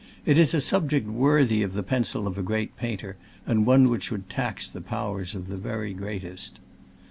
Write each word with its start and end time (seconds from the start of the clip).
It 0.25 0.39
is 0.39 0.55
a 0.55 0.61
subject 0.61 1.07
worthy 1.07 1.61
of 1.61 1.73
the 1.73 1.83
pencil 1.83 2.25
of 2.25 2.35
a 2.35 2.41
great 2.41 2.75
painter, 2.75 3.17
and 3.45 3.67
one 3.67 3.87
which 3.87 4.09
would 4.09 4.31
tax 4.31 4.67
the 4.67 4.81
powers 4.81 5.35
of 5.35 5.47
the 5.47 5.57
very 5.57 5.93
greatest. 5.93 6.57